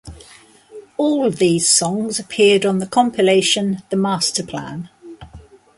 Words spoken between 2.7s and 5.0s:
the compilation "The Masterplan".